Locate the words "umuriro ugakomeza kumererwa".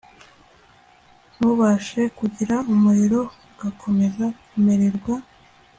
2.73-5.15